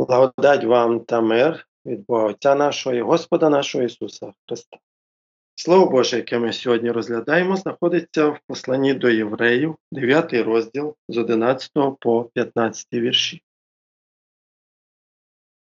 Благодать 0.00 0.64
вам 0.64 1.00
та 1.00 1.20
мир 1.20 1.66
від 1.86 2.06
Бога 2.06 2.24
Отця 2.24 2.54
нашого 2.54 2.96
і 2.96 3.00
Господа 3.00 3.50
нашого 3.50 3.84
Ісуса 3.84 4.32
Христа. 4.48 4.78
Слово 5.54 5.90
Боже, 5.90 6.16
яке 6.16 6.38
ми 6.38 6.52
сьогодні 6.52 6.90
розглядаємо, 6.90 7.56
знаходиться 7.56 8.28
в 8.28 8.40
посланні 8.46 8.94
до 8.94 9.10
євреїв, 9.10 9.76
9 9.92 10.32
розділ 10.32 10.96
з 11.08 11.16
11 11.16 11.70
по 12.00 12.24
15 12.24 12.86
вірші. 12.92 13.42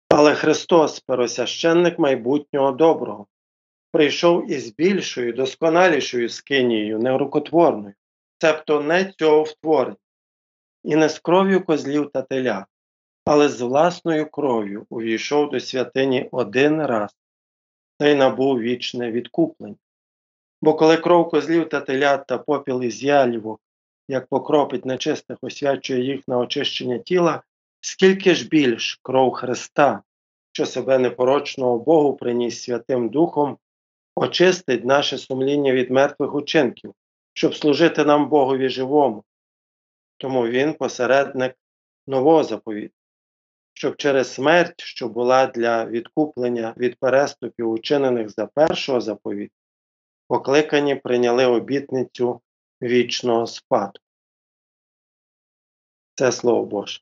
Але 0.08 0.34
Христос, 0.34 1.00
первосвященник 1.00 1.98
майбутнього 1.98 2.72
доброго, 2.72 3.26
прийшов 3.92 4.50
із 4.50 4.74
більшою, 4.74 5.32
досконалішою 5.32 6.28
скинією, 6.28 6.98
нерукотворною, 6.98 7.94
цебто 8.38 8.80
не 8.80 9.12
цього 9.18 9.42
втворення, 9.42 9.96
і 10.84 10.96
не 10.96 11.08
з 11.08 11.18
кров'ю 11.18 11.64
козлів 11.64 12.10
та 12.10 12.22
теля, 12.22 12.66
але 13.26 13.48
з 13.48 13.60
власною 13.60 14.30
кров'ю 14.30 14.86
увійшов 14.90 15.50
до 15.50 15.60
святині 15.60 16.28
один 16.32 16.86
раз 16.86 17.10
та 17.98 18.08
й 18.08 18.14
набув 18.14 18.60
вічне 18.60 19.12
відкуплення. 19.12 19.76
Бо 20.62 20.74
коли 20.74 20.96
кров 20.96 21.28
козлів 21.28 21.68
та 21.68 21.80
телят 21.80 22.26
та 22.26 22.38
попіл 22.38 22.82
із 22.82 23.02
ялівок, 23.02 23.60
як 24.08 24.26
покропить 24.26 24.86
нечистих, 24.86 25.38
освячує 25.42 26.04
їх 26.04 26.28
на 26.28 26.38
очищення 26.38 26.98
тіла, 26.98 27.42
скільки 27.80 28.34
ж 28.34 28.48
більш 28.48 29.00
кров 29.02 29.32
Христа, 29.32 30.02
що 30.52 30.66
себе 30.66 30.98
непорочного 30.98 31.78
Богу 31.78 32.16
приніс 32.16 32.62
Святим 32.62 33.08
Духом, 33.08 33.58
очистить 34.16 34.84
наше 34.84 35.18
сумління 35.18 35.72
від 35.72 35.90
мертвих 35.90 36.34
учинків, 36.34 36.94
щоб 37.32 37.54
служити 37.54 38.04
нам 38.04 38.28
Богові 38.28 38.68
живому. 38.68 39.24
Тому 40.16 40.46
Він 40.46 40.74
посередник 40.74 41.54
нового 42.06 42.44
заповіту, 42.44 42.95
щоб 43.76 43.96
через 43.96 44.34
смерть, 44.34 44.80
що 44.80 45.08
була 45.08 45.46
для 45.46 45.84
відкуплення 45.84 46.74
від 46.76 46.98
переступів, 46.98 47.70
учинених 47.70 48.30
за 48.30 48.46
першого 48.46 49.00
заповіту, 49.00 49.54
покликані 50.28 50.94
прийняли 50.94 51.46
обітницю 51.46 52.40
вічного 52.82 53.46
спадку. 53.46 54.04
Це 56.14 56.32
слово 56.32 56.64
Боже. 56.64 57.00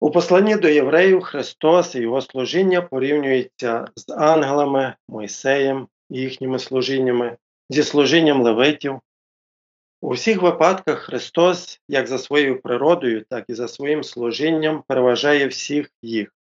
У 0.00 0.10
посланні 0.10 0.56
до 0.56 0.68
євреїв 0.68 1.22
Христос 1.22 1.94
і 1.94 2.00
Його 2.00 2.20
служіння 2.20 2.82
порівнюється 2.82 3.86
з 3.96 4.12
ангелами, 4.12 4.94
Мойсеєм 5.08 5.88
і 6.10 6.20
їхніми 6.20 6.58
служіннями, 6.58 7.36
зі 7.70 7.82
служінням 7.82 8.42
левитів. 8.42 9.00
У 10.04 10.10
всіх 10.10 10.42
випадках 10.42 10.98
Христос, 10.98 11.80
як 11.88 12.06
за 12.06 12.18
своєю 12.18 12.62
природою, 12.62 13.24
так 13.24 13.44
і 13.48 13.54
за 13.54 13.68
своїм 13.68 14.04
служінням, 14.04 14.82
переважає 14.88 15.46
всіх 15.46 15.90
їх. 16.02 16.34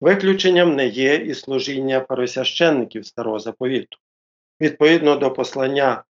Виключенням 0.00 0.76
не 0.76 0.86
є 0.86 1.14
і 1.14 1.34
служіння 1.34 2.00
пересвященників 2.00 3.06
Старого 3.06 3.38
Заповіту. 3.38 3.98
Відповідно 4.60 5.16
до 5.16 5.30
послання 5.30 6.04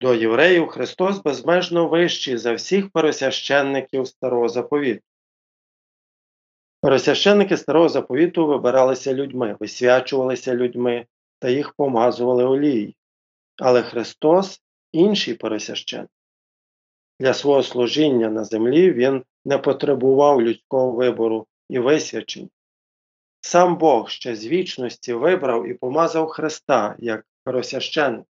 до 0.00 0.14
євреїв, 0.14 0.68
Христос 0.68 1.18
безмежно 1.18 1.88
вищий 1.88 2.36
за 2.36 2.52
всіх 2.52 2.90
пересвященників 2.90 4.06
Старого 4.06 4.48
Заповіту. 4.48 5.02
Пересвященники 6.80 7.56
Старого 7.56 7.88
Заповіту 7.88 8.46
вибиралися 8.46 9.14
людьми, 9.14 9.56
висвячувалися 9.60 10.54
людьми 10.54 11.06
та 11.38 11.48
їх 11.48 11.72
помазували 11.72 12.44
олією. 12.44 12.92
Але 13.56 13.82
Христос 13.82 14.62
інший 14.92 15.34
пересвященник. 15.34 16.10
Для 17.20 17.34
свого 17.34 17.62
служіння 17.62 18.28
на 18.28 18.44
землі 18.44 18.92
Він 18.92 19.24
не 19.44 19.58
потребував 19.58 20.42
людського 20.42 20.92
вибору 20.92 21.46
і 21.68 21.78
висвячення. 21.78 22.48
Сам 23.40 23.76
Бог 23.76 24.10
ще 24.10 24.36
з 24.36 24.46
вічності 24.46 25.12
вибрав 25.12 25.68
і 25.68 25.74
помазав 25.74 26.28
Христа 26.28 26.96
як 26.98 27.26
пересвященник. 27.44 28.26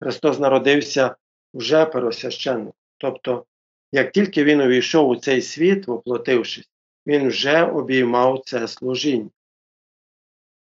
Христос 0.00 0.38
народився 0.38 1.16
вже 1.54 1.86
пересвященником. 1.86 2.74
Тобто, 2.98 3.44
як 3.92 4.12
тільки 4.12 4.44
Він 4.44 4.60
увійшов 4.60 5.08
у 5.08 5.16
цей 5.16 5.42
світ, 5.42 5.86
воплотившись, 5.86 6.70
він 7.06 7.28
вже 7.28 7.62
обіймав 7.62 8.42
це 8.44 8.68
служіння. 8.68 9.30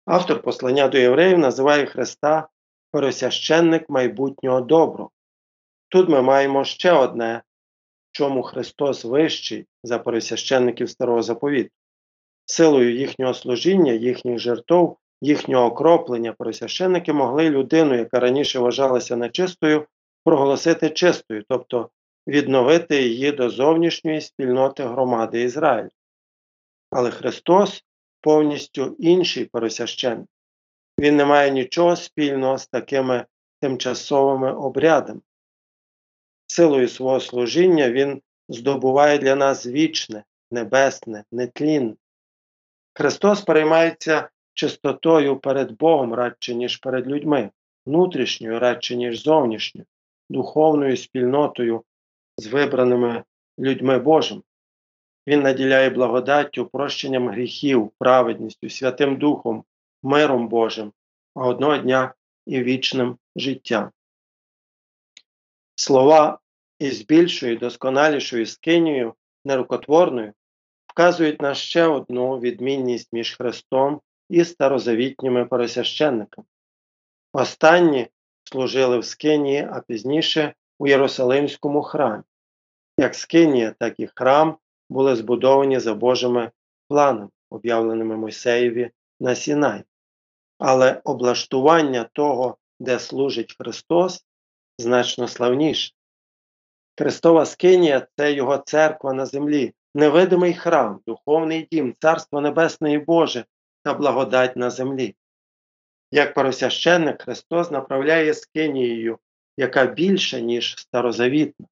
Автор 0.06 0.42
послання 0.42 0.88
до 0.88 0.98
євреїв 0.98 1.38
називає 1.38 1.86
Христа 1.86 2.48
пересвященник 2.96 3.90
майбутнього 3.90 4.62
доброго. 4.62 5.10
Тут 5.90 6.10
ми 6.10 6.22
маємо 6.22 6.64
ще 6.64 6.92
одне, 6.92 7.42
чому 8.12 8.44
Христос 8.44 9.06
вищий 9.06 9.66
за 9.84 10.00
пересвященників 10.00 10.90
Старого 10.90 11.22
Заповіту. 11.22 11.70
Силою 12.46 12.96
їхнього 12.96 13.34
служіння, 13.34 13.92
їхніх 13.94 14.40
жертв, 14.40 14.96
їхнього 15.22 15.66
окроплення 15.66 16.34
пересвященники 16.34 17.14
могли 17.14 17.50
людину, 17.50 17.96
яка 17.96 18.20
раніше 18.20 18.60
вважалася 18.60 19.16
нечистою, 19.16 19.86
проголосити 20.24 20.90
чистою, 20.90 21.44
тобто 21.50 21.90
відновити 22.28 23.02
її 23.04 23.32
до 23.32 23.50
зовнішньої 23.50 24.22
спільноти 24.22 24.84
громади 24.84 25.42
Ізраїлю. 25.42 25.90
Але 26.92 27.12
Христос 27.12 27.84
повністю 28.22 28.96
інший 29.00 29.46
пересвященник. 29.46 30.28
Він 31.00 31.16
не 31.16 31.26
має 31.26 31.52
нічого 31.52 31.96
спільного 31.96 32.58
з 32.58 32.68
такими 32.68 33.26
тимчасовими 33.62 34.54
обрядами. 34.54 35.22
Силою 36.48 36.88
свого 36.88 37.20
служіння 37.20 37.90
Він 37.90 38.22
здобуває 38.50 39.18
для 39.18 39.36
нас 39.36 39.68
вічне, 39.68 40.24
небесне, 40.52 41.24
нетлінне. 41.32 41.96
Христос 42.94 43.42
переймається 43.42 44.30
чистотою 44.54 45.38
перед 45.38 45.72
Богом 45.72 46.14
радше, 46.14 46.56
ніж 46.56 46.78
перед 46.78 47.08
людьми, 47.08 47.50
внутрішньою 47.86 48.60
радше, 48.60 48.96
ніж 48.96 49.24
зовнішньою, 49.24 49.86
духовною 50.30 50.98
спільнотою 50.98 51.84
з 52.38 52.48
вибраними 52.48 53.24
людьми 53.60 54.00
Божими. 54.00 54.42
Він 55.28 55.42
наділяє 55.42 55.90
благодаттю, 55.90 56.66
прощенням 56.66 57.30
гріхів, 57.30 57.92
праведністю, 58.00 58.70
Святим 58.70 59.18
Духом, 59.18 59.64
миром 60.06 60.48
Божим, 60.48 60.94
а 61.36 61.48
одного 61.48 61.78
дня 61.78 62.14
і 62.46 62.64
вічним 62.64 63.18
життям. 63.36 63.92
Слова 65.76 66.40
із 66.80 67.02
більшою, 67.02 67.58
досконалішою 67.58 68.46
скинією, 68.46 69.14
нерукотворною, 69.46 70.34
вказують 70.88 71.42
на 71.42 71.56
ще 71.56 71.88
одну 71.88 72.40
відмінність 72.40 73.14
між 73.14 73.36
Христом 73.36 74.02
і 74.30 74.46
старозавітніми 74.46 75.46
пересвященниками. 75.46 76.48
Останні 77.34 78.08
служили 78.44 79.00
в 79.00 79.06
Скинії, 79.06 79.68
а 79.72 79.80
пізніше 79.80 80.54
у 80.80 80.88
Єрусалимському 80.88 81.82
храмі. 81.82 82.24
Як 82.98 83.16
Скинія, 83.16 83.76
так 83.80 84.00
і 84.00 84.08
храм 84.16 84.58
були 84.90 85.16
збудовані 85.16 85.80
за 85.80 85.94
Божими 85.94 86.52
планами, 86.88 87.30
об'явленими 87.50 88.18
Мойсеєві 88.18 88.92
на 89.20 89.36
Сінай. 89.36 89.84
Але 90.58 91.02
облаштування 91.04 92.10
того, 92.14 92.58
де 92.80 93.00
служить 93.00 93.56
Христос, 93.60 94.26
значно 94.78 95.28
славніше. 95.28 95.94
Христова 96.98 97.46
Скинія 97.46 98.08
це 98.18 98.34
Його 98.34 98.58
церква 98.58 99.14
на 99.14 99.26
землі, 99.26 99.74
невидимий 99.96 100.54
храм, 100.54 101.00
духовний 101.08 101.68
дім, 101.72 101.96
Царство 102.00 102.42
Небесне 102.42 102.94
і 102.94 102.98
Боже 102.98 103.46
та 103.84 103.94
благодать 103.94 104.56
на 104.56 104.70
землі. 104.70 105.16
Як 106.12 106.34
пересвященник 106.34 107.22
Христос 107.22 107.72
направляє 107.72 108.34
Скинією, 108.34 109.20
яка 109.58 109.86
більша, 109.86 110.40
ніж 110.40 110.76
старозавітна, 110.78 111.68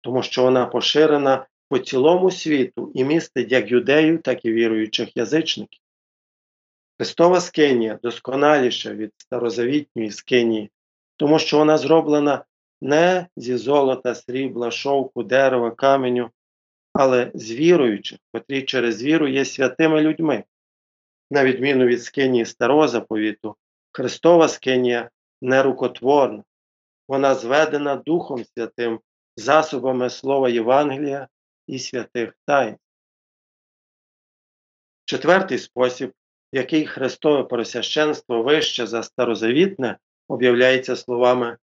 тому 0.00 0.22
що 0.22 0.42
вона 0.42 0.66
поширена 0.66 1.46
по 1.68 1.78
цілому 1.78 2.30
світу 2.30 2.92
і 2.94 3.04
містить 3.04 3.52
як 3.52 3.70
юдеїв, 3.70 4.22
так 4.22 4.44
і 4.44 4.52
віруючих 4.52 5.16
язичників. 5.16 5.83
Христова 6.98 7.40
скинія 7.40 7.98
досконаліша 8.02 8.94
від 8.94 9.12
старозавітньої 9.18 10.10
скинії, 10.10 10.70
тому 11.16 11.38
що 11.38 11.58
вона 11.58 11.78
зроблена 11.78 12.44
не 12.80 13.26
зі 13.36 13.56
золота, 13.56 14.14
срібла, 14.14 14.70
шовку, 14.70 15.22
дерева, 15.22 15.70
каменю, 15.70 16.30
але 16.92 17.30
з 17.34 17.52
віруючих, 17.52 18.18
котрі 18.32 18.62
через 18.62 19.02
віру 19.02 19.28
є 19.28 19.44
святими 19.44 20.00
людьми. 20.00 20.44
На 21.30 21.44
відміну 21.44 21.86
від 21.86 22.02
скинії 22.02 22.44
старого 22.44 22.88
заповіту, 22.88 23.56
Христова 23.92 24.48
скинія 24.48 25.10
нерукотворна, 25.42 26.44
вона 27.08 27.34
зведена 27.34 27.96
Духом 27.96 28.44
Святим, 28.44 29.00
засобами 29.36 30.10
Слова 30.10 30.48
Євангелія 30.48 31.28
і 31.66 31.78
святих 31.78 32.34
тайн. 32.46 32.76
Четвертий 35.04 35.58
спосіб, 35.58 36.12
який 36.54 36.86
Христове 36.86 37.44
пересвященство 37.44 38.42
вище 38.42 38.86
за 38.86 39.02
старозавітне, 39.02 39.98
об'являється 40.28 40.96
словами 40.96 41.56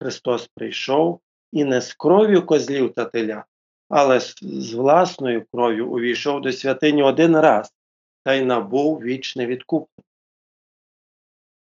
Христос 0.00 0.50
прийшов 0.54 1.20
і 1.52 1.64
не 1.64 1.80
з 1.80 1.94
кров'ю 1.94 2.46
козлів 2.46 2.92
та 2.94 3.04
теля, 3.04 3.44
але 3.88 4.20
з, 4.20 4.74
власною 4.74 5.44
кров'ю 5.52 5.88
увійшов 5.88 6.40
до 6.40 6.52
святині 6.52 7.02
один 7.02 7.36
раз 7.36 7.72
та 8.24 8.34
й 8.34 8.44
набув 8.44 9.02
вічне 9.02 9.46
відкуплення. 9.46 10.04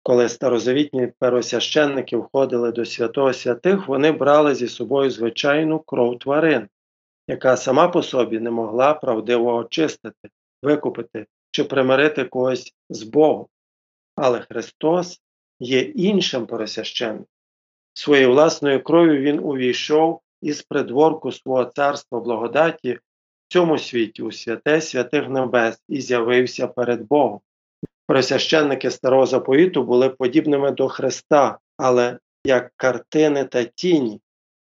Коли 0.03 0.29
старозавітні 0.29 1.13
первосвященники 1.19 2.17
входили 2.17 2.73
до 2.73 2.85
святого 2.85 3.33
святих, 3.33 3.89
вони 3.89 4.13
брали 4.13 4.55
зі 4.55 4.69
собою 4.69 5.11
звичайну 5.11 5.79
кров 5.79 6.19
тварин, 6.19 6.69
яка 7.29 7.57
сама 7.57 7.89
по 7.89 8.03
собі 8.03 8.41
не 8.41 8.51
могла 8.51 8.95
правдиво 8.95 9.55
очистити, 9.55 10.29
викупити 10.63 11.27
чи 11.57 11.65
примирити 11.65 12.25
когось 12.25 12.75
з 12.91 13.03
Богом. 13.03 13.47
Але 14.17 14.41
Христос 14.41 15.21
є 15.61 15.81
іншим 15.81 16.47
первосвященником. 16.47 17.27
Своєю 17.95 18.31
власною 18.31 18.83
кров'ю 18.83 19.21
Він 19.21 19.39
увійшов 19.39 20.21
із 20.43 20.63
придворку 20.63 21.33
свого 21.33 21.65
царства 21.65 22.21
благодаті 22.21 22.93
в 22.93 23.01
цьому 23.49 23.79
світі 23.79 24.23
у 24.23 24.33
святе 24.33 24.81
святих 24.81 25.29
небес 25.29 25.83
і 25.89 26.01
з'явився 26.01 26.67
перед 26.67 27.03
Богом. 27.03 27.41
Просвященники 28.07 28.91
старого 28.91 29.27
заповіту 29.27 29.83
були 29.83 30.09
подібними 30.09 30.71
до 30.71 30.89
Христа, 30.89 31.59
але 31.77 32.19
як 32.45 32.73
картини 32.77 33.45
та 33.45 33.65
тіні, 33.65 34.21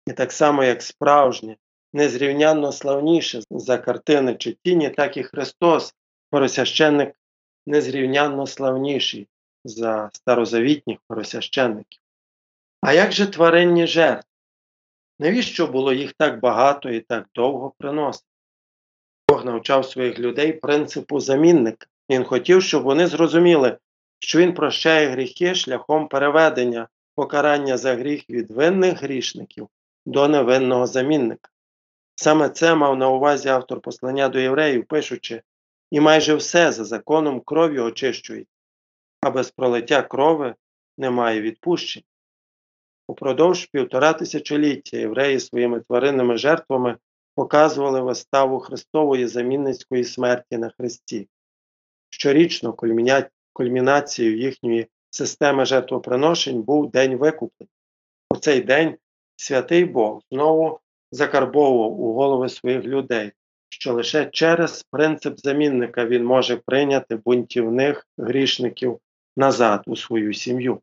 і 0.07 0.13
так 0.13 0.33
само, 0.33 0.65
як 0.65 0.83
справжні, 0.83 1.57
незрівнянно 1.93 2.73
славніше 2.73 3.41
за 3.51 3.79
картини 3.79 4.35
чи 4.35 4.57
тіні, 4.65 4.91
так 4.91 5.17
і 5.17 5.23
Христос, 5.23 5.95
просвященник 6.31 7.15
незрівнянно 7.67 8.47
славніший 8.47 9.29
за 9.65 10.11
старозавітніх 10.12 10.99
просвященників. 11.09 12.00
А 12.81 12.93
як 12.93 13.12
же 13.12 13.27
тваринні 13.27 13.87
жертви? 13.87 14.31
Навіщо 15.19 15.67
було 15.67 15.93
їх 15.93 16.12
так 16.12 16.41
багато 16.41 16.91
і 16.91 17.00
так 17.00 17.27
довго 17.35 17.73
приносити? 17.79 18.27
Бог 19.29 19.44
навчав 19.44 19.87
своїх 19.87 20.19
людей 20.19 20.53
принципу 20.53 21.21
замінника. 21.21 21.87
Він 22.11 22.25
хотів, 22.25 22.62
щоб 22.62 22.82
вони 22.82 23.06
зрозуміли, 23.06 23.79
що 24.19 24.38
він 24.38 24.55
прощає 24.55 25.09
гріхи 25.09 25.55
шляхом 25.55 26.09
переведення 26.09 26.88
покарання 27.15 27.77
за 27.77 27.94
гріх 27.94 28.31
від 28.31 28.50
винних 28.50 29.03
грішників 29.03 29.69
до 30.06 30.29
невинного 30.29 30.87
замінника. 30.87 31.50
Саме 32.15 32.49
це 32.49 32.75
мав 32.75 32.97
на 32.97 33.09
увазі 33.09 33.49
автор 33.49 33.81
послання 33.81 34.29
до 34.29 34.38
євреїв, 34.38 34.85
пишучи, 34.85 35.43
і 35.91 36.01
майже 36.01 36.35
все 36.35 36.73
за 36.73 36.85
законом 36.85 37.41
кров'ю 37.41 37.85
очищують, 37.85 38.49
а 39.21 39.31
без 39.31 39.51
пролиття 39.51 40.03
крови 40.03 40.55
немає 40.99 41.41
відпущень. 41.41 42.03
Упродовж 43.09 43.67
півтора 43.67 44.13
тисячоліття 44.13 44.97
євреї 44.97 45.41
своїми 45.41 45.81
тваринними 45.81 46.37
жертвами 46.37 46.97
показували 47.35 48.01
виставу 48.01 48.59
Христової 48.59 49.27
замінницької 49.27 50.05
смерті 50.05 50.59
на 50.59 50.71
Христі. 50.71 51.29
Щорічно 52.11 52.77
кульмінацією 53.53 54.39
їхньої 54.39 54.87
системи 55.11 55.65
жертвоприношень 55.65 56.63
був 56.63 56.91
День 56.91 57.17
викуплення. 57.17 57.71
У 58.31 58.37
цей 58.37 58.61
день 58.61 58.97
святий 59.37 59.85
Бог 59.85 60.23
знову 60.31 60.81
закарбовував 61.13 62.01
у 62.01 62.15
голови 62.15 62.49
своїх 62.49 62.85
людей, 62.85 63.33
що 63.70 63.93
лише 63.93 64.26
через 64.26 64.82
принцип 64.82 65.38
замінника 65.38 66.06
він 66.06 66.25
може 66.25 66.56
прийняти 66.56 67.17
бунтівних 67.17 68.06
грішників 68.19 68.99
назад 69.37 69.82
у 69.87 69.96
свою 69.96 70.34
сім'ю. 70.34 70.81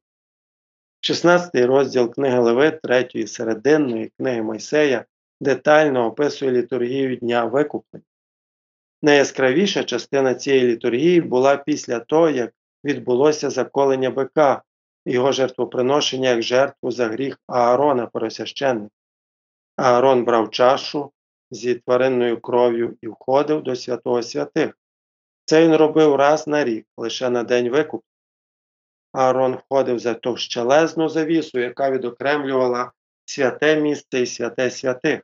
16 1.02 1.56
розділ 1.56 2.14
книги 2.14 2.40
Левит, 2.40 2.82
3 2.82 3.28
серединної 3.28 4.12
книги 4.18 4.42
Мойсея 4.42 5.06
детально 5.42 6.06
описує 6.06 6.52
літургію 6.52 7.16
Дня 7.16 7.46
Викуплення. 7.46 8.06
Найяскравіша 9.02 9.84
частина 9.84 10.36
цієї 10.36 10.68
літургії 10.68 11.22
була 11.22 11.58
після 11.58 12.00
того, 12.00 12.30
як 12.30 12.54
відбулося 12.84 13.50
заколення 13.50 14.10
бика, 14.10 14.64
його 15.06 15.32
жертвоприношення 15.32 16.30
як 16.30 16.42
жертву 16.42 16.92
за 16.92 17.08
гріх 17.08 17.40
Аарона 17.48 18.06
Поросященника. 18.06 18.96
Аарон 19.76 20.24
брав 20.24 20.52
чашу 20.52 21.12
зі 21.52 21.76
тваринною 21.76 22.42
кров'ю 22.42 22.98
і 23.02 23.08
входив 23.08 23.64
до 23.64 23.76
святого 23.76 24.24
святих. 24.24 24.78
Це 25.46 25.64
він 25.64 25.76
робив 25.76 26.16
раз 26.16 26.48
на 26.48 26.64
рік, 26.64 26.88
лише 26.98 27.30
на 27.30 27.44
день 27.44 27.70
викупу. 27.70 28.04
Аарон 29.14 29.54
входив 29.54 30.00
за 30.00 30.14
товщелезну 30.14 31.10
завісу, 31.10 31.60
яка 31.60 31.92
відокремлювала 31.92 32.92
святе 33.26 33.82
місце 33.82 34.22
і 34.22 34.26
святе 34.26 34.72
святих. 34.72 35.22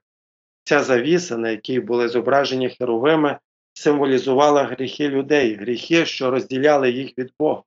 Ця 0.64 0.84
завіса, 0.84 1.38
на 1.38 1.50
якій 1.50 1.80
були 1.80 2.10
зображені 2.10 2.70
херовими, 2.70 3.38
символізувала 3.74 4.64
гріхи 4.64 5.10
людей, 5.10 5.56
гріхи, 5.56 6.06
що 6.06 6.31
розділяли 6.31 6.92
їх 6.92 7.18
від 7.18 7.34
Бога. 7.40 7.64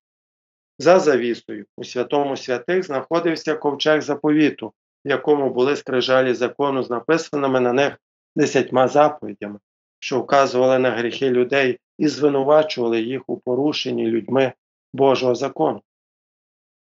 За 0.78 0.98
завісою 0.98 1.66
у 1.76 1.84
святому 1.84 2.36
святих 2.36 2.82
знаходився 2.82 3.54
ковчег 3.54 4.00
заповіту, 4.00 4.72
в 5.04 5.08
якому 5.08 5.50
були 5.50 5.76
скрижалі 5.76 6.34
закону 6.34 6.82
з 6.82 6.90
написаними 6.90 7.60
на 7.60 7.72
них 7.72 7.96
десятьма 8.36 8.88
заповідями, 8.88 9.58
що 9.98 10.20
вказували 10.20 10.78
на 10.78 10.90
гріхи 10.90 11.30
людей 11.30 11.78
і 11.98 12.08
звинувачували 12.08 13.00
їх 13.00 13.22
у 13.26 13.36
порушенні 13.36 14.06
людьми 14.06 14.52
Божого 14.92 15.34
закону. 15.34 15.82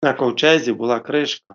На 0.02 0.14
ковчезі 0.14 0.72
була 0.72 1.00
кришка, 1.00 1.54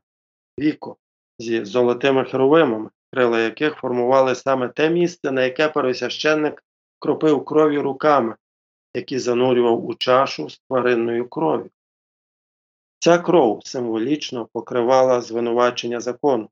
віко 0.60 0.98
зі 1.40 1.66
золотими 1.66 2.26
херовимами, 2.26 2.90
крила 3.14 3.40
яких 3.40 3.76
формували 3.76 4.36
саме 4.36 4.70
те 4.70 4.90
місце, 4.90 5.32
на 5.32 5.44
яке 5.44 5.70
пересвященник 5.70 6.64
кропив 7.00 7.46
крові 7.46 7.80
руками, 7.80 8.36
які 8.96 9.20
занурював 9.20 9.86
у 9.86 9.96
чашу 9.96 10.50
з 10.50 10.60
тваринною 10.60 11.30
кров'ю. 11.30 11.70
Ця 13.00 13.18
кров 13.18 13.62
символічно 13.64 14.48
покривала 14.54 15.22
звинувачення 15.22 16.00
закону. 16.00 16.50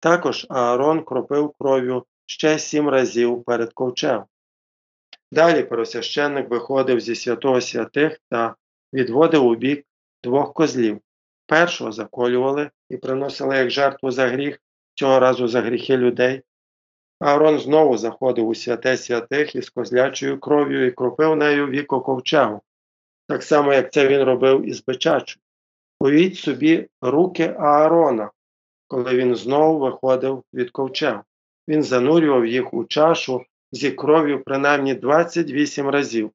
Також 0.00 0.46
Аарон 0.48 1.04
кропив 1.04 1.54
кров'ю 1.58 2.04
ще 2.26 2.58
сім 2.58 2.88
разів 2.88 3.44
перед 3.44 3.72
ковчем. 3.72 4.24
Далі 5.32 5.62
пересвященник 5.62 6.50
виходив 6.50 7.00
зі 7.00 7.14
святого 7.14 7.60
святих 7.60 8.20
та 8.28 8.54
відводив 8.92 9.46
у 9.46 9.54
бік 9.54 9.86
двох 10.22 10.52
козлів. 10.52 11.00
Першого 11.46 11.92
заколювали 11.92 12.70
і 12.90 12.96
приносили 12.96 13.56
як 13.56 13.70
жертву 13.70 14.10
за 14.10 14.28
гріх, 14.28 14.58
цього 14.94 15.20
разу 15.20 15.48
за 15.48 15.60
гріхи 15.60 15.96
людей. 15.96 16.42
Аарон 17.20 17.58
знову 17.58 17.96
заходив 17.96 18.48
у 18.48 18.54
святе 18.54 18.96
святих 18.96 19.54
із 19.54 19.70
козлячою 19.70 20.40
кров'ю 20.40 20.86
і 20.86 20.90
кропив 20.90 21.36
нею 21.36 21.66
віко 21.66 22.00
ковчегу, 22.00 22.60
так 23.28 23.42
само, 23.42 23.72
як 23.72 23.92
це 23.92 24.08
він 24.08 24.22
робив 24.22 24.68
із 24.68 24.84
бичачою. 24.84 25.42
Уявіть 26.00 26.36
собі 26.36 26.88
руки 27.00 27.56
Аарона, 27.58 28.30
коли 28.86 29.16
він 29.16 29.36
знову 29.36 29.78
виходив 29.78 30.44
від 30.54 30.70
ковчегу. 30.70 31.22
Він 31.68 31.82
занурював 31.82 32.46
їх 32.46 32.74
у 32.74 32.84
чашу 32.84 33.44
зі 33.72 33.90
кров'ю 33.90 34.42
принаймні 34.44 34.94
28 34.94 35.88
разів. 35.88 36.32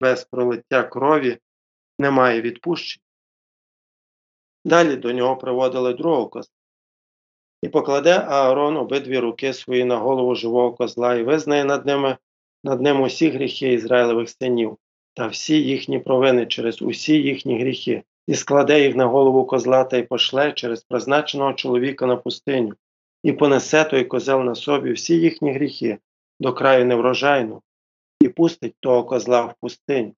Без 0.00 0.24
пролиття 0.24 0.82
крові 0.82 1.38
немає 1.98 2.40
відпущення. 2.40 3.04
Далі 4.64 4.96
до 4.96 5.12
нього 5.12 5.36
приводили 5.36 5.94
другого 5.94 6.28
козла. 6.28 6.54
І 7.62 7.68
покладе 7.68 8.18
Аарон 8.18 8.76
обидві 8.76 9.18
руки 9.18 9.52
свої 9.52 9.84
на 9.84 9.96
голову 9.96 10.34
живого 10.34 10.72
козла 10.72 11.14
і 11.14 11.22
визнає 11.22 11.64
над 11.64 11.86
ними 11.86 12.16
над 12.64 12.80
ним 12.80 13.00
усі 13.00 13.30
гріхи 13.30 13.72
Ізраїлевих 13.72 14.30
синів 14.30 14.78
та 15.14 15.26
всі 15.26 15.62
їхні 15.62 15.98
провини 15.98 16.46
через 16.46 16.82
усі 16.82 17.14
їхні 17.14 17.60
гріхи, 17.60 18.02
і 18.26 18.34
складе 18.34 18.80
їх 18.80 18.96
на 18.96 19.06
голову 19.06 19.44
козла 19.44 19.84
та 19.84 19.96
й 19.96 20.02
пошле 20.02 20.52
через 20.52 20.82
призначеного 20.82 21.52
чоловіка 21.52 22.06
на 22.06 22.16
пустиню, 22.16 22.74
і 23.22 23.32
понесе 23.32 23.84
той 23.84 24.04
козел 24.04 24.40
на 24.40 24.54
собі 24.54 24.92
всі 24.92 25.14
їхні 25.14 25.52
гріхи 25.52 25.98
до 26.40 26.52
краю 26.52 26.86
неврожайну, 26.86 27.62
і 28.20 28.28
пустить 28.28 28.74
того 28.80 29.04
козла 29.04 29.42
в 29.42 29.54
пустиню. 29.60 30.14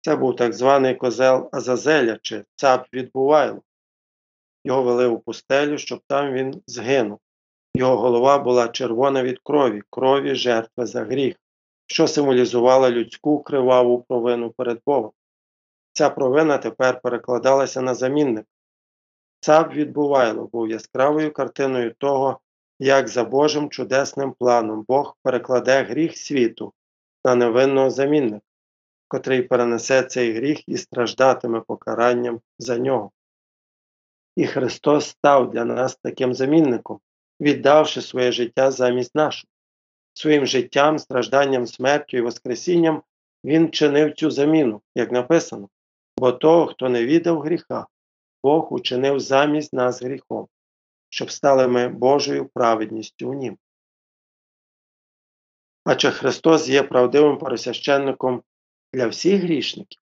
Це 0.00 0.16
був 0.16 0.36
так 0.36 0.52
званий 0.52 0.94
козел 0.94 1.48
Азазеля 1.52 2.18
чи 2.22 2.44
цап 2.56 2.86
від 2.92 3.12
Бувайло. 3.12 3.62
Його 4.64 4.82
вели 4.82 5.06
у 5.06 5.18
пустелю, 5.18 5.78
щоб 5.78 6.00
там 6.06 6.32
він 6.32 6.62
згинув. 6.66 7.18
Його 7.74 7.96
голова 7.96 8.38
була 8.38 8.68
червона 8.68 9.22
від 9.22 9.38
крові, 9.38 9.82
крові 9.90 10.34
жертви 10.34 10.86
за 10.86 11.04
гріх, 11.04 11.36
що 11.86 12.08
символізувала 12.08 12.90
людську 12.90 13.42
криваву 13.42 14.02
провину 14.08 14.50
перед 14.50 14.80
Богом. 14.86 15.12
Ця 15.92 16.10
провина 16.10 16.58
тепер 16.58 17.00
перекладалася 17.00 17.82
на 17.82 17.94
замінник. 17.94 18.46
Цап 19.40 19.74
від 19.74 19.92
Бувайло 19.92 20.46
був 20.46 20.70
яскравою 20.70 21.32
картиною 21.32 21.94
того, 21.98 22.40
як 22.78 23.08
за 23.08 23.24
Божим 23.24 23.70
чудесним 23.70 24.32
планом 24.32 24.84
Бог 24.88 25.16
перекладе 25.22 25.82
гріх 25.82 26.16
світу 26.16 26.72
на 27.24 27.34
невинного 27.34 27.90
замінника 27.90 28.40
котрий 29.08 29.42
перенесе 29.42 30.02
цей 30.02 30.32
гріх 30.32 30.68
і 30.68 30.76
страждатиме 30.76 31.60
покаранням 31.60 32.40
за 32.58 32.78
нього. 32.78 33.10
І 34.36 34.46
Христос 34.46 35.08
став 35.08 35.50
для 35.50 35.64
нас 35.64 35.98
таким 36.02 36.34
замінником. 36.34 37.00
віддавши 37.40 38.02
своє 38.02 38.32
життя 38.32 38.70
замість 38.70 39.14
нашого. 39.14 39.50
Своїм 40.12 40.46
життям, 40.46 40.98
стражданням, 40.98 41.66
смертю 41.66 42.16
і 42.16 42.20
Воскресінням 42.20 43.02
Він 43.44 43.70
чинив 43.70 44.14
цю 44.14 44.30
заміну, 44.30 44.80
як 44.94 45.12
написано, 45.12 45.68
бо 46.16 46.32
того, 46.32 46.66
хто 46.66 46.88
не 46.88 47.04
віддав 47.06 47.40
гріха, 47.40 47.86
Бог 48.42 48.72
учинив 48.72 49.20
замість 49.20 49.72
нас 49.72 50.02
гріхом, 50.02 50.48
щоб 51.08 51.30
стали 51.30 51.68
ми 51.68 51.88
Божою 51.88 52.48
праведністю 52.48 53.30
у 53.30 53.34
Нім. 53.34 53.58
А 55.84 55.94
чи 55.94 56.10
Христос 56.10 56.68
є 56.68 56.82
правдивим 56.82 57.38
пересвященником 57.38 58.42
для 58.92 59.06
всіх 59.06 59.42
грішників? 59.42 60.02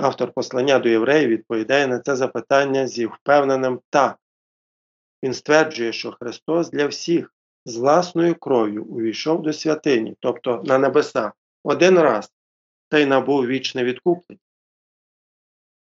Автор 0.00 0.32
послання 0.32 0.78
до 0.78 0.88
євреїв 0.88 1.28
відповідає 1.28 1.86
на 1.86 2.00
це 2.00 2.16
запитання 2.16 2.86
зі 2.86 3.06
впевненим 3.06 3.80
так. 3.90 4.18
Він 5.22 5.34
стверджує, 5.34 5.92
що 5.92 6.12
Христос 6.12 6.70
для 6.70 6.86
всіх 6.86 7.34
з 7.66 7.76
власною 7.76 8.34
кров'ю 8.34 8.84
увійшов 8.84 9.42
до 9.42 9.52
святині, 9.52 10.16
тобто 10.20 10.62
на 10.64 10.78
небеса, 10.78 11.32
один 11.62 11.98
раз 11.98 12.32
та 12.88 12.98
й 12.98 13.06
набув 13.06 13.46
вічне 13.46 13.84
відкуплення. 13.84 14.40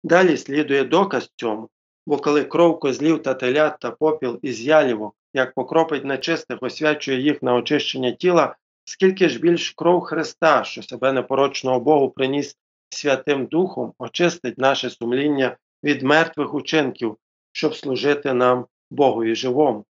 Далі 0.05 0.37
слідує 0.37 0.85
доказ 0.85 1.31
цьому, 1.37 1.71
бо 2.07 2.17
коли 2.17 2.45
кров 2.45 2.81
козлів 2.81 3.23
та 3.23 3.35
телят 3.35 3.79
та 3.81 3.91
попіл 3.91 4.39
із 4.43 4.61
ялівок, 4.61 5.15
як 5.35 5.55
покропить 5.55 6.05
нечистих, 6.05 6.59
освячує 6.61 7.21
їх 7.21 7.43
на 7.43 7.55
очищення 7.55 8.13
тіла, 8.13 8.57
скільки 8.85 9.29
ж 9.29 9.39
більш 9.39 9.71
кров 9.71 10.01
Христа, 10.01 10.65
що 10.65 10.83
себе 10.83 11.13
непорочного 11.13 11.81
Богу 11.81 12.11
приніс 12.11 12.57
Святим 12.89 13.47
Духом, 13.47 13.93
очистить 13.99 14.59
наше 14.59 14.91
сумління 14.91 15.57
від 15.85 16.03
мертвих 16.03 16.55
учинків, 16.55 17.17
щоб 17.53 17.75
служити 17.75 18.33
нам 18.33 18.67
Богові 18.91 19.35
живому. 19.35 19.85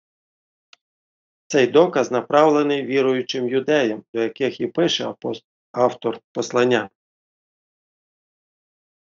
Цей 1.48 1.68
доказ 1.68 2.12
направлений 2.12 2.86
віруючим 2.86 3.50
юдеям, 3.50 4.04
до 4.14 4.22
яких 4.22 4.62
і 4.62 4.68
пише 4.68 5.14
автор 5.72 6.20
послання. 6.32 6.90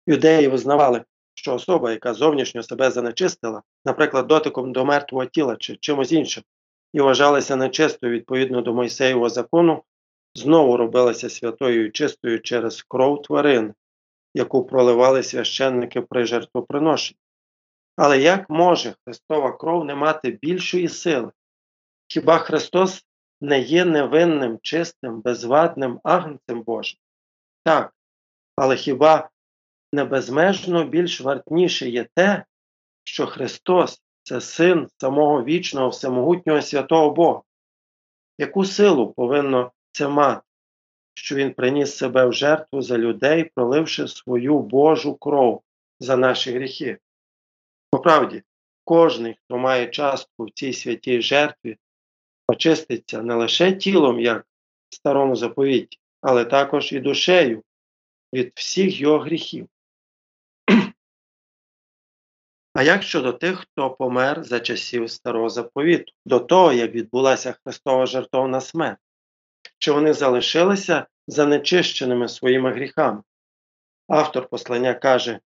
Юдеї 0.06 0.48
визнавали, 0.48 1.04
що 1.40 1.54
особа, 1.54 1.90
яка 1.90 2.14
зовнішньо 2.14 2.62
себе 2.62 2.90
занечистила, 2.90 3.62
наприклад, 3.84 4.26
дотиком 4.26 4.72
до 4.72 4.84
мертвого 4.84 5.26
тіла 5.26 5.56
чи 5.56 5.76
чимось 5.76 6.12
іншим, 6.12 6.44
і 6.92 7.00
вважалася 7.00 7.56
нечистою 7.56 8.12
відповідно 8.12 8.62
до 8.62 8.74
Мойсеєвого 8.74 9.28
закону, 9.28 9.82
знову 10.34 10.76
робилася 10.76 11.30
святою 11.30 11.86
і 11.86 11.90
чистою 11.90 12.40
через 12.40 12.82
кров 12.82 13.22
тварин, 13.22 13.74
яку 14.34 14.64
проливали 14.64 15.22
священники 15.22 16.00
при 16.00 16.26
жертвоприношенні. 16.26 17.18
Але 17.96 18.18
як 18.18 18.50
може 18.50 18.94
Христова 19.04 19.52
кров 19.52 19.84
не 19.84 19.94
мати 19.94 20.38
більшої 20.42 20.88
сили? 20.88 21.30
Хіба 22.08 22.38
Христос 22.38 23.06
не 23.40 23.60
є 23.60 23.84
невинним, 23.84 24.58
чистим, 24.62 25.20
безвадним 25.20 26.00
агнцем 26.04 26.62
Божим? 26.62 26.98
Так, 27.64 27.94
але 28.56 28.76
хіба 28.76 29.30
не 29.92 30.04
безмежно 30.04 30.84
більш 30.84 31.20
вартніше 31.20 31.90
є 31.90 32.06
те, 32.14 32.44
що 33.04 33.26
Христос 33.26 34.02
це 34.22 34.40
син 34.40 34.88
самого 34.98 35.44
вічного, 35.44 35.88
всемогутнього 35.88 36.62
святого 36.62 37.10
Бога? 37.10 37.42
Яку 38.38 38.64
силу 38.64 39.12
повинно 39.12 39.72
це 39.92 40.08
мати, 40.08 40.42
що 41.14 41.34
Він 41.34 41.54
приніс 41.54 41.96
себе 41.96 42.26
в 42.26 42.32
жертву 42.32 42.82
за 42.82 42.98
людей, 42.98 43.50
проливши 43.54 44.08
свою 44.08 44.58
Божу 44.58 45.14
кров 45.14 45.62
за 46.00 46.16
наші 46.16 46.52
гріхи? 46.52 46.98
По 47.90 47.98
правді, 47.98 48.42
кожний, 48.84 49.36
хто 49.44 49.58
має 49.58 49.86
частку 49.88 50.44
в 50.44 50.50
цій 50.50 50.72
святій 50.72 51.22
жертві, 51.22 51.76
очиститься 52.48 53.22
не 53.22 53.34
лише 53.34 53.72
тілом, 53.72 54.20
як 54.20 54.46
в 54.88 54.94
старому 54.94 55.36
заповіті, 55.36 55.98
але 56.20 56.44
також 56.44 56.92
і 56.92 57.00
душею 57.00 57.62
від 58.34 58.52
всіх 58.54 59.00
його 59.00 59.18
гріхів. 59.18 59.68
А 62.80 62.82
як 62.82 63.02
щодо 63.02 63.32
тих, 63.32 63.58
хто 63.58 63.90
помер 63.90 64.44
за 64.44 64.60
часів 64.60 65.10
старого 65.10 65.48
заповіту, 65.48 66.12
до 66.26 66.40
того, 66.40 66.72
як 66.72 66.94
відбулася 66.94 67.54
Христова 67.64 68.06
жертовна 68.06 68.60
смерть, 68.60 68.98
чи 69.78 69.92
вони 69.92 70.12
залишилися 70.12 71.06
занечищеними 71.26 72.28
своїми 72.28 72.72
гріхами? 72.72 73.22
Автор 74.08 74.48
послання 74.48 74.94
каже, 74.94 75.40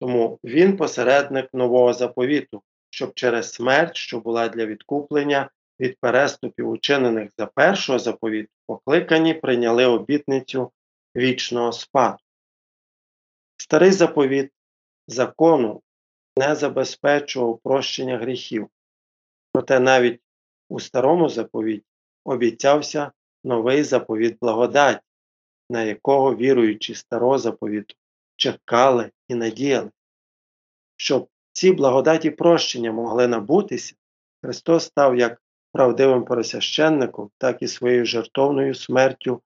тому 0.00 0.38
він 0.44 0.76
посередник 0.76 1.54
нового 1.54 1.92
заповіту, 1.92 2.62
щоб 2.90 3.14
через 3.14 3.52
смерть, 3.52 3.96
що 3.96 4.20
була 4.20 4.48
для 4.48 4.66
відкуплення 4.66 5.50
від 5.80 5.98
переступів, 6.00 6.68
учинених 6.68 7.30
за 7.38 7.46
першого 7.46 7.98
заповіту, 7.98 8.50
покликані 8.66 9.34
прийняли 9.34 9.86
обітницю 9.86 10.72
вічного 11.16 11.72
спаду. 11.72 12.18
Старий 13.56 13.92
заповіт 13.92 14.50
закону 15.06 15.82
не 16.40 16.54
забезпечував 16.54 17.58
прощення 17.58 18.18
гріхів, 18.18 18.68
проте 19.52 19.80
навіть 19.80 20.20
у 20.68 20.80
старому 20.80 21.28
заповіті 21.28 21.84
обіцявся 22.24 23.12
новий 23.44 23.82
заповіт 23.82 24.38
благодаті, 24.40 25.00
на 25.70 25.82
якого 25.82 26.36
віруючі 26.36 26.94
старого 26.94 27.38
заповіту 27.38 27.94
чекали 28.36 29.10
і 29.28 29.34
надіяли. 29.34 29.90
Щоб 30.96 31.28
ці 31.52 31.72
благодаті 31.72 32.30
прощення 32.30 32.92
могли 32.92 33.28
набутися, 33.28 33.94
Христос 34.42 34.84
став 34.84 35.16
як 35.16 35.42
правдивим 35.72 36.24
поросященником, 36.24 37.30
так 37.38 37.62
і 37.62 37.68
своєю 37.68 38.04
жертовною 38.04 38.74
смертю, 38.74 39.42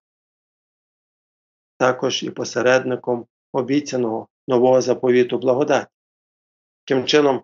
також 1.78 2.22
і 2.22 2.30
посередником 2.30 3.26
обіцяного 3.52 4.28
нового 4.48 4.80
заповіту 4.80 5.38
благодаті. 5.38 5.93
Таким 6.86 7.04
чином, 7.04 7.42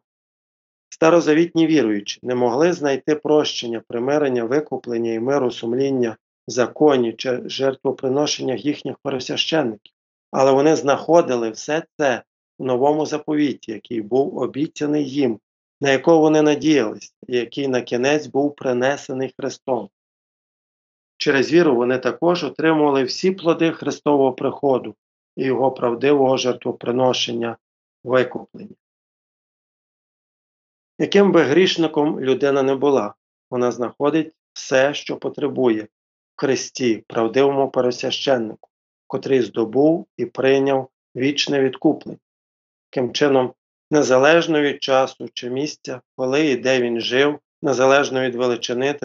старозавітні 0.88 1.66
віруючі 1.66 2.20
не 2.22 2.34
могли 2.34 2.72
знайти 2.72 3.14
прощення, 3.14 3.82
примирення, 3.88 4.44
викуплення 4.44 5.12
і 5.12 5.20
миру 5.20 5.50
сумління 5.50 6.16
в 6.48 6.50
законі 6.50 7.12
чи 7.12 7.40
жертвоприношеннях 7.44 8.64
їхніх 8.64 8.96
пересвященників, 9.02 9.92
але 10.30 10.52
вони 10.52 10.76
знаходили 10.76 11.50
все 11.50 11.84
це 11.98 12.22
в 12.58 12.64
новому 12.64 13.06
заповіті, 13.06 13.72
який 13.72 14.02
був 14.02 14.38
обіцяний 14.38 15.10
їм, 15.10 15.40
на 15.80 15.90
якого 15.90 16.18
вони 16.18 16.42
надіялись, 16.42 17.14
і 17.28 17.36
який 17.36 17.68
на 17.68 17.82
кінець 17.82 18.26
був 18.26 18.54
принесений 18.54 19.34
Христом. 19.38 19.88
Через 21.16 21.52
віру 21.52 21.76
вони 21.76 21.98
також 21.98 22.44
отримували 22.44 23.04
всі 23.04 23.30
плоди 23.30 23.72
Христового 23.72 24.32
приходу 24.32 24.94
і 25.36 25.44
Його 25.44 25.72
правдивого 25.72 26.36
жертвоприношення 26.36 27.56
викуплення. 28.04 28.74
Яким 31.00 31.32
би 31.32 31.42
грішником 31.42 32.20
людина 32.20 32.62
не 32.62 32.74
була, 32.74 33.14
вона 33.50 33.72
знаходить 33.72 34.34
все, 34.52 34.94
що 34.94 35.16
потребує 35.16 35.82
в 35.82 35.88
Христі, 36.36 37.04
правдивому 37.06 37.70
пересвященнику, 37.70 38.70
котрий 39.06 39.42
здобув 39.42 40.06
і 40.16 40.26
прийняв 40.26 40.88
вічне 41.16 41.60
відкуплення. 41.60 42.18
Таким 42.90 43.12
чином, 43.12 43.54
незалежно 43.90 44.60
від 44.60 44.82
часу 44.82 45.28
чи 45.34 45.50
місця, 45.50 46.00
коли 46.16 46.46
і 46.46 46.56
де 46.56 46.82
він 46.82 47.00
жив, 47.00 47.38
незалежно 47.62 48.20
від 48.20 48.34
величини 48.34 48.98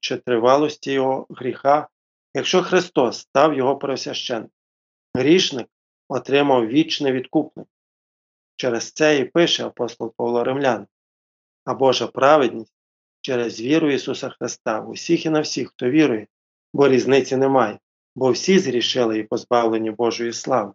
чи 0.00 0.16
тривалості 0.16 0.92
його 0.92 1.26
гріха, 1.30 1.88
якщо 2.34 2.62
Христос 2.62 3.18
став 3.18 3.54
його 3.54 3.76
пересвященником, 3.76 4.50
грішник 5.14 5.66
отримав 6.08 6.66
вічне 6.66 7.12
відкуплення. 7.12 7.68
Через 8.56 8.92
це 8.92 9.18
і 9.18 9.24
пише 9.24 9.66
апостол 9.66 10.14
Павло 10.16 10.44
Римлян 10.44 10.86
а 11.64 11.74
Божа 11.74 12.06
праведність 12.06 12.74
через 13.20 13.60
віру 13.60 13.90
Ісуса 13.90 14.28
Христа 14.28 14.80
в 14.80 14.90
усіх 14.90 15.26
і 15.26 15.30
на 15.30 15.40
всіх, 15.40 15.68
хто 15.68 15.90
вірує, 15.90 16.26
бо 16.72 16.88
різниці 16.88 17.36
немає, 17.36 17.78
бо 18.14 18.30
всі 18.30 18.58
зрішили 18.58 19.18
і 19.18 19.22
позбавлені 19.22 19.90
Божої 19.90 20.32
слави, 20.32 20.72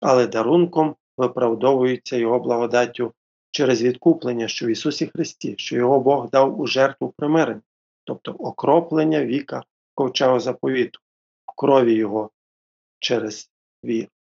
але 0.00 0.26
дарунком 0.26 0.96
виправдовуються 1.16 2.16
Його 2.16 2.38
благодаттю 2.38 3.12
через 3.50 3.82
відкуплення, 3.82 4.48
що 4.48 4.66
в 4.66 4.68
Ісусі 4.68 5.06
Христі, 5.06 5.54
що 5.58 5.76
Його 5.76 6.00
Бог 6.00 6.30
дав 6.30 6.60
у 6.60 6.66
жертву 6.66 7.14
примирення, 7.16 7.62
тобто 8.04 8.32
окроплення 8.32 9.24
віка 9.24 9.62
ковчого 9.94 10.40
заповіту, 10.40 11.00
в 11.46 11.56
крові 11.56 11.94
Його 11.94 12.30
через 12.98 13.50
віру. 13.84 14.11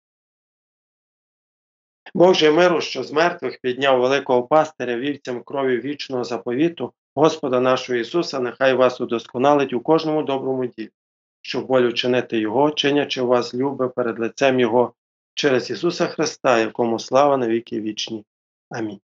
Бог 2.14 2.36
же 2.36 2.52
миру, 2.52 2.82
що 2.82 3.04
з 3.04 3.12
мертвих 3.12 3.60
підняв 3.62 4.02
великого 4.02 4.44
пастиря 4.44 4.96
вівцям 4.96 5.44
крові 5.44 5.78
вічного 5.78 6.24
заповіту, 6.24 6.94
Господа 7.16 7.60
нашого 7.60 8.00
Ісуса, 8.00 8.40
нехай 8.40 8.74
вас 8.74 9.02
удосконалить 9.02 9.74
у 9.74 9.80
кожному 9.80 10.24
доброму 10.24 10.66
ділі, 10.66 10.90
щоб 11.42 11.66
волю 11.66 11.94
чинити 11.94 12.40
Його, 12.40 12.72
чинячи 12.72 13.22
вас 13.22 13.54
любе 13.54 13.88
перед 13.88 14.20
лицем 14.20 14.60
Його, 14.60 14.94
через 15.34 15.70
Ісуса 15.70 16.08
Христа, 16.08 16.60
якому 16.60 17.00
слава 17.00 17.38
на 17.38 17.48
віки 17.48 17.82
вічні. 17.82 18.26
Амінь. 18.70 19.00